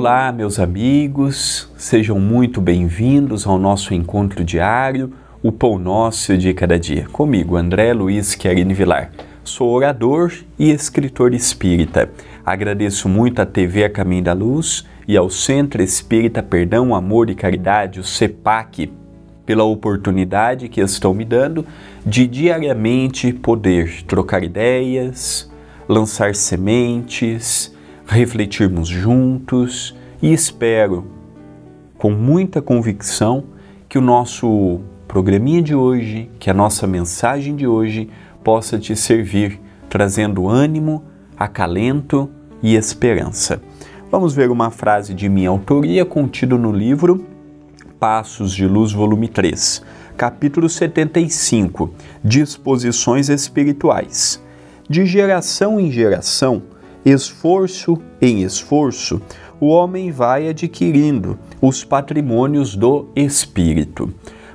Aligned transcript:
Olá, 0.00 0.32
meus 0.32 0.58
amigos, 0.58 1.70
sejam 1.76 2.18
muito 2.18 2.58
bem-vindos 2.58 3.46
ao 3.46 3.58
nosso 3.58 3.92
encontro 3.92 4.42
diário, 4.42 5.12
o 5.42 5.52
Pão 5.52 5.78
Nosso 5.78 6.38
de 6.38 6.54
Cada 6.54 6.78
Dia. 6.78 7.06
Comigo, 7.12 7.54
André 7.54 7.92
Luiz 7.92 8.34
Querini 8.34 8.72
Vilar. 8.72 9.10
Sou 9.44 9.68
orador 9.68 10.32
e 10.58 10.70
escritor 10.70 11.34
espírita. 11.34 12.10
Agradeço 12.46 13.10
muito 13.10 13.42
à 13.42 13.44
TV 13.44 13.84
A 13.84 13.90
Caminho 13.90 14.24
da 14.24 14.32
Luz 14.32 14.86
e 15.06 15.18
ao 15.18 15.28
Centro 15.28 15.82
Espírita 15.82 16.42
Perdão, 16.42 16.94
Amor 16.94 17.28
e 17.28 17.34
Caridade, 17.34 18.00
o 18.00 18.02
CEPAC, 18.02 18.90
pela 19.44 19.64
oportunidade 19.64 20.70
que 20.70 20.80
estão 20.80 21.12
me 21.12 21.26
dando 21.26 21.66
de 22.06 22.26
diariamente 22.26 23.34
poder 23.34 24.02
trocar 24.04 24.42
ideias, 24.42 25.52
lançar 25.86 26.34
sementes, 26.34 27.78
refletirmos 28.10 28.88
juntos 28.88 29.96
e 30.20 30.32
espero, 30.32 31.06
com 31.96 32.10
muita 32.10 32.60
convicção, 32.60 33.44
que 33.88 33.96
o 33.96 34.00
nosso 34.00 34.80
programinha 35.06 35.62
de 35.62 35.76
hoje, 35.76 36.28
que 36.40 36.50
a 36.50 36.54
nossa 36.54 36.88
mensagem 36.88 37.54
de 37.54 37.68
hoje 37.68 38.10
possa 38.42 38.78
te 38.78 38.96
servir, 38.96 39.60
trazendo 39.88 40.48
ânimo, 40.48 41.04
acalento 41.36 42.28
e 42.60 42.74
esperança. 42.74 43.62
Vamos 44.10 44.34
ver 44.34 44.50
uma 44.50 44.70
frase 44.70 45.14
de 45.14 45.28
minha 45.28 45.48
autoria 45.48 46.04
contida 46.04 46.58
no 46.58 46.72
livro 46.72 47.24
Passos 48.00 48.52
de 48.52 48.66
Luz, 48.66 48.92
volume 48.92 49.28
3, 49.28 49.82
capítulo 50.16 50.68
75 50.68 51.94
Disposições 52.24 53.28
Espirituais. 53.28 54.42
De 54.88 55.06
geração 55.06 55.78
em 55.78 55.92
geração, 55.92 56.62
esforço 57.04 57.98
em 58.20 58.42
esforço, 58.42 59.20
o 59.60 59.68
homem 59.68 60.10
vai 60.10 60.48
adquirindo 60.48 61.38
os 61.60 61.84
patrimônios 61.84 62.74
do 62.74 63.08
espírito. 63.14 64.12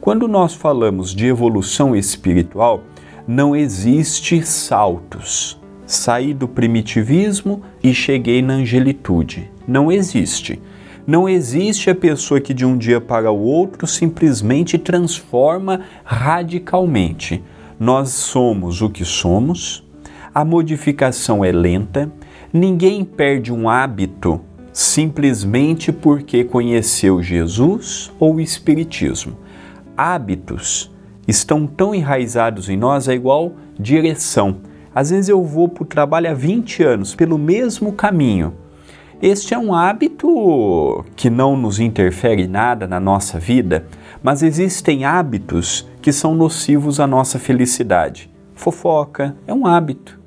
Quando 0.00 0.26
nós 0.26 0.54
falamos 0.54 1.14
de 1.14 1.26
evolução 1.26 1.94
espiritual, 1.94 2.82
não 3.26 3.54
existe 3.54 4.44
saltos. 4.44 5.58
Saí 5.86 6.34
do 6.34 6.48
primitivismo 6.48 7.62
e 7.82 7.94
cheguei 7.94 8.42
na 8.42 8.54
angelitude. 8.54 9.50
Não 9.66 9.90
existe. 9.90 10.60
Não 11.06 11.28
existe 11.28 11.88
a 11.88 11.94
pessoa 11.94 12.40
que 12.40 12.52
de 12.52 12.66
um 12.66 12.76
dia 12.76 13.00
para 13.00 13.30
o 13.30 13.40
outro 13.40 13.86
simplesmente 13.86 14.76
transforma 14.76 15.80
radicalmente. 16.04 17.42
Nós 17.80 18.10
somos 18.10 18.82
o 18.82 18.90
que 18.90 19.04
somos, 19.04 19.82
a 20.34 20.44
modificação 20.44 21.44
é 21.44 21.50
lenta, 21.50 22.12
Ninguém 22.52 23.04
perde 23.04 23.52
um 23.52 23.68
hábito 23.68 24.40
simplesmente 24.72 25.92
porque 25.92 26.44
conheceu 26.44 27.22
Jesus 27.22 28.10
ou 28.18 28.36
o 28.36 28.40
Espiritismo. 28.40 29.36
Hábitos 29.94 30.90
estão 31.26 31.66
tão 31.66 31.94
enraizados 31.94 32.70
em 32.70 32.76
nós, 32.76 33.06
é 33.06 33.14
igual 33.14 33.52
direção. 33.78 34.60
Às 34.94 35.10
vezes 35.10 35.28
eu 35.28 35.44
vou 35.44 35.68
para 35.68 35.82
o 35.82 35.86
trabalho 35.86 36.30
há 36.30 36.34
20 36.34 36.82
anos 36.82 37.14
pelo 37.14 37.36
mesmo 37.36 37.92
caminho. 37.92 38.54
Este 39.20 39.52
é 39.52 39.58
um 39.58 39.74
hábito 39.74 41.04
que 41.16 41.28
não 41.28 41.56
nos 41.56 41.78
interfere 41.78 42.48
nada 42.48 42.86
na 42.86 42.98
nossa 42.98 43.38
vida, 43.38 43.84
mas 44.22 44.42
existem 44.42 45.04
hábitos 45.04 45.86
que 46.00 46.12
são 46.12 46.34
nocivos 46.34 46.98
à 46.98 47.06
nossa 47.06 47.38
felicidade. 47.38 48.30
Fofoca 48.54 49.36
é 49.46 49.52
um 49.52 49.66
hábito, 49.66 50.18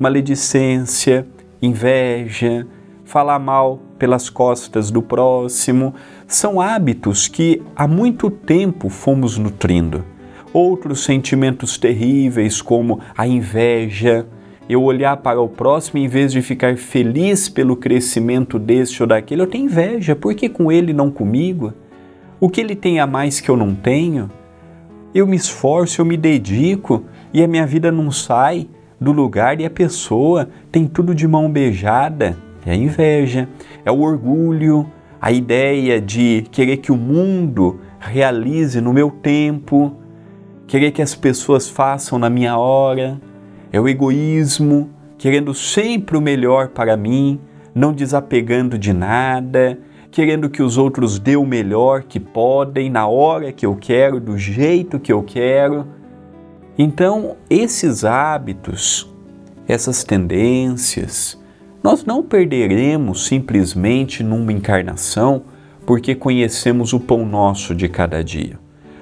maledicência, 0.00 1.26
inveja, 1.60 2.66
falar 3.04 3.38
mal 3.38 3.80
pelas 3.98 4.28
costas 4.28 4.90
do 4.90 5.02
próximo, 5.02 5.94
são 6.26 6.60
hábitos 6.60 7.26
que 7.26 7.62
há 7.74 7.88
muito 7.88 8.30
tempo 8.30 8.88
fomos 8.88 9.38
nutrindo. 9.38 10.04
Outros 10.52 11.04
sentimentos 11.04 11.78
terríveis, 11.78 12.62
como 12.62 13.00
a 13.16 13.26
inveja, 13.26 14.26
eu 14.68 14.82
olhar 14.82 15.16
para 15.16 15.40
o 15.40 15.48
próximo 15.48 15.98
em 15.98 16.06
vez 16.06 16.32
de 16.32 16.42
ficar 16.42 16.76
feliz 16.76 17.48
pelo 17.48 17.74
crescimento 17.74 18.58
deste 18.58 19.02
ou 19.02 19.06
daquele, 19.06 19.42
eu 19.42 19.46
tenho 19.46 19.64
inveja, 19.64 20.14
por 20.14 20.34
que 20.34 20.48
com 20.48 20.70
ele 20.70 20.92
não 20.92 21.10
comigo? 21.10 21.72
O 22.38 22.48
que 22.48 22.60
ele 22.60 22.76
tem 22.76 23.00
a 23.00 23.06
mais 23.06 23.40
que 23.40 23.48
eu 23.48 23.56
não 23.56 23.74
tenho? 23.74 24.30
Eu 25.14 25.26
me 25.26 25.36
esforço, 25.36 26.00
eu 26.00 26.04
me 26.04 26.16
dedico 26.16 27.04
e 27.32 27.42
a 27.42 27.48
minha 27.48 27.66
vida 27.66 27.90
não 27.90 28.10
sai 28.10 28.68
do 29.00 29.12
lugar 29.12 29.60
e 29.60 29.64
a 29.64 29.70
pessoa 29.70 30.48
tem 30.70 30.86
tudo 30.86 31.14
de 31.14 31.26
mão 31.26 31.50
beijada. 31.50 32.36
É 32.66 32.72
a 32.72 32.76
inveja, 32.76 33.48
é 33.84 33.90
o 33.90 34.00
orgulho, 34.00 34.90
a 35.20 35.32
ideia 35.32 36.00
de 36.00 36.44
querer 36.50 36.78
que 36.78 36.92
o 36.92 36.96
mundo 36.96 37.80
realize 37.98 38.80
no 38.80 38.92
meu 38.92 39.10
tempo, 39.10 39.96
querer 40.66 40.90
que 40.90 41.02
as 41.02 41.14
pessoas 41.14 41.68
façam 41.68 42.18
na 42.18 42.28
minha 42.28 42.56
hora, 42.56 43.20
é 43.72 43.80
o 43.80 43.88
egoísmo, 43.88 44.90
querendo 45.16 45.54
sempre 45.54 46.16
o 46.16 46.20
melhor 46.20 46.68
para 46.68 46.96
mim, 46.96 47.40
não 47.74 47.92
desapegando 47.92 48.78
de 48.78 48.92
nada, 48.92 49.78
querendo 50.10 50.48
que 50.48 50.62
os 50.62 50.78
outros 50.78 51.18
dê 51.18 51.36
o 51.36 51.44
melhor 51.44 52.02
que 52.02 52.20
podem, 52.20 52.90
na 52.90 53.06
hora 53.06 53.52
que 53.52 53.66
eu 53.66 53.76
quero, 53.76 54.20
do 54.20 54.38
jeito 54.38 54.98
que 54.98 55.12
eu 55.12 55.22
quero. 55.22 55.86
Então, 56.80 57.34
esses 57.50 58.04
hábitos, 58.04 59.12
essas 59.66 60.04
tendências, 60.04 61.36
nós 61.82 62.04
não 62.04 62.22
perderemos 62.22 63.26
simplesmente 63.26 64.22
numa 64.22 64.52
encarnação 64.52 65.42
porque 65.84 66.14
conhecemos 66.14 66.92
o 66.92 67.00
pão 67.00 67.26
nosso 67.26 67.74
de 67.74 67.88
cada 67.88 68.22
dia, 68.22 68.60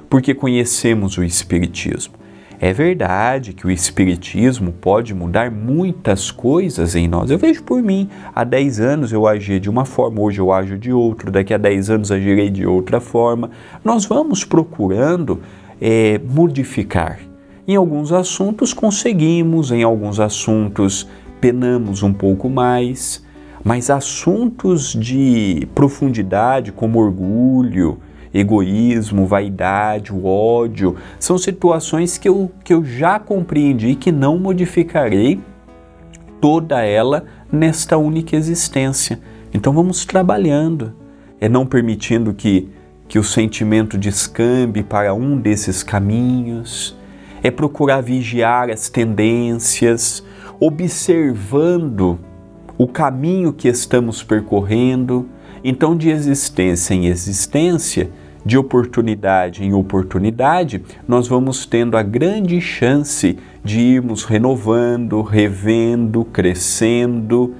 porque 0.08 0.32
conhecemos 0.32 1.18
o 1.18 1.22
Espiritismo. 1.22 2.14
É 2.58 2.72
verdade 2.72 3.52
que 3.52 3.66
o 3.66 3.70
Espiritismo 3.70 4.72
pode 4.72 5.12
mudar 5.12 5.50
muitas 5.50 6.30
coisas 6.30 6.96
em 6.96 7.06
nós. 7.06 7.30
Eu 7.30 7.36
vejo 7.36 7.62
por 7.62 7.82
mim, 7.82 8.08
há 8.34 8.42
10 8.42 8.80
anos 8.80 9.12
eu 9.12 9.26
agia 9.26 9.60
de 9.60 9.68
uma 9.68 9.84
forma, 9.84 10.22
hoje 10.22 10.40
eu 10.40 10.50
ajo 10.50 10.78
de 10.78 10.90
outra, 10.90 11.30
daqui 11.30 11.52
a 11.52 11.58
10 11.58 11.90
anos 11.90 12.10
agirei 12.10 12.48
de 12.48 12.66
outra 12.66 13.00
forma. 13.00 13.50
Nós 13.84 14.06
vamos 14.06 14.44
procurando 14.44 15.42
é, 15.78 16.18
modificar 16.26 17.25
em 17.68 17.74
alguns 17.74 18.12
assuntos 18.12 18.72
conseguimos, 18.72 19.72
em 19.72 19.82
alguns 19.82 20.20
assuntos 20.20 21.08
penamos 21.40 22.02
um 22.02 22.12
pouco 22.12 22.48
mais, 22.48 23.24
mas 23.64 23.90
assuntos 23.90 24.92
de 24.92 25.66
profundidade, 25.74 26.70
como 26.70 27.00
orgulho, 27.00 27.98
egoísmo, 28.32 29.26
vaidade, 29.26 30.12
ódio, 30.12 30.96
são 31.18 31.36
situações 31.36 32.16
que 32.16 32.28
eu, 32.28 32.50
que 32.62 32.72
eu 32.72 32.84
já 32.84 33.18
compreendi 33.18 33.96
que 33.96 34.12
não 34.12 34.38
modificarei 34.38 35.40
toda 36.40 36.82
ela 36.82 37.24
nesta 37.50 37.98
única 37.98 38.36
existência. 38.36 39.18
Então 39.52 39.72
vamos 39.72 40.04
trabalhando, 40.04 40.94
é 41.40 41.48
não 41.48 41.66
permitindo 41.66 42.32
que, 42.32 42.68
que 43.08 43.18
o 43.18 43.24
sentimento 43.24 43.98
descambe 43.98 44.84
para 44.84 45.12
um 45.12 45.36
desses 45.38 45.82
caminhos 45.82 46.95
é 47.42 47.50
procurar 47.50 48.00
vigiar 48.00 48.70
as 48.70 48.88
tendências, 48.88 50.24
observando 50.58 52.18
o 52.78 52.86
caminho 52.86 53.52
que 53.52 53.68
estamos 53.68 54.22
percorrendo. 54.22 55.28
Então, 55.64 55.96
de 55.96 56.10
existência 56.10 56.94
em 56.94 57.06
existência, 57.06 58.10
de 58.44 58.56
oportunidade 58.56 59.64
em 59.64 59.74
oportunidade, 59.74 60.80
nós 61.08 61.26
vamos 61.26 61.66
tendo 61.66 61.96
a 61.96 62.02
grande 62.02 62.60
chance 62.60 63.36
de 63.64 63.80
irmos 63.80 64.22
renovando, 64.22 65.20
revendo, 65.20 66.24
crescendo. 66.24 67.54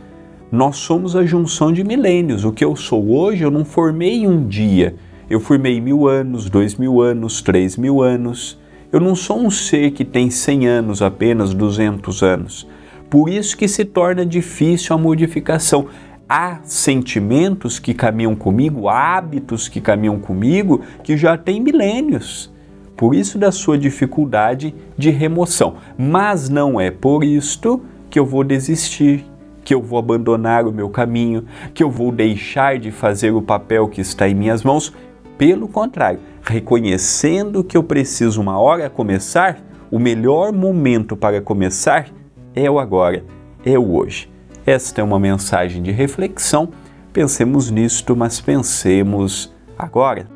Nós 0.52 0.76
somos 0.76 1.16
a 1.16 1.24
junção 1.24 1.72
de 1.72 1.82
milênios. 1.82 2.44
O 2.44 2.52
que 2.52 2.64
eu 2.64 2.76
sou 2.76 3.10
hoje, 3.10 3.42
eu 3.42 3.50
não 3.50 3.64
formei 3.64 4.28
um 4.28 4.46
dia. 4.46 4.94
Eu 5.28 5.40
formei 5.40 5.80
mil 5.80 6.06
anos, 6.06 6.48
dois 6.48 6.76
mil 6.76 7.00
anos, 7.00 7.42
três 7.42 7.76
mil 7.76 8.00
anos. 8.00 8.56
Eu 8.96 9.00
não 9.00 9.14
sou 9.14 9.38
um 9.38 9.50
ser 9.50 9.90
que 9.90 10.06
tem 10.06 10.30
100 10.30 10.66
anos, 10.68 11.02
apenas 11.02 11.52
200 11.52 12.22
anos. 12.22 12.66
Por 13.10 13.28
isso 13.28 13.54
que 13.54 13.68
se 13.68 13.84
torna 13.84 14.24
difícil 14.24 14.96
a 14.96 14.98
modificação. 14.98 15.88
Há 16.26 16.60
sentimentos 16.64 17.78
que 17.78 17.92
caminham 17.92 18.34
comigo, 18.34 18.88
hábitos 18.88 19.68
que 19.68 19.82
caminham 19.82 20.18
comigo, 20.18 20.80
que 21.04 21.14
já 21.14 21.36
têm 21.36 21.60
milênios. 21.60 22.50
Por 22.96 23.14
isso 23.14 23.36
da 23.36 23.52
sua 23.52 23.76
dificuldade 23.76 24.74
de 24.96 25.10
remoção. 25.10 25.74
Mas 25.98 26.48
não 26.48 26.80
é 26.80 26.90
por 26.90 27.22
isto 27.22 27.82
que 28.08 28.18
eu 28.18 28.24
vou 28.24 28.42
desistir, 28.42 29.26
que 29.62 29.74
eu 29.74 29.82
vou 29.82 29.98
abandonar 29.98 30.66
o 30.66 30.72
meu 30.72 30.88
caminho, 30.88 31.44
que 31.74 31.82
eu 31.82 31.90
vou 31.90 32.10
deixar 32.10 32.78
de 32.78 32.90
fazer 32.90 33.30
o 33.32 33.42
papel 33.42 33.88
que 33.88 34.00
está 34.00 34.26
em 34.26 34.34
minhas 34.34 34.62
mãos. 34.62 34.90
Pelo 35.38 35.68
contrário, 35.68 36.20
reconhecendo 36.42 37.62
que 37.62 37.76
eu 37.76 37.82
preciso 37.82 38.40
uma 38.40 38.58
hora 38.58 38.88
começar, 38.88 39.58
o 39.90 39.98
melhor 39.98 40.52
momento 40.52 41.16
para 41.16 41.40
começar 41.40 42.08
é 42.54 42.70
o 42.70 42.78
agora, 42.78 43.24
é 43.64 43.78
o 43.78 43.94
hoje. 43.94 44.30
Esta 44.64 45.00
é 45.00 45.04
uma 45.04 45.20
mensagem 45.20 45.82
de 45.82 45.92
reflexão 45.92 46.70
Pensemos 47.16 47.70
nisto, 47.70 48.14
mas 48.14 48.42
pensemos 48.42 49.50
agora. 49.78 50.35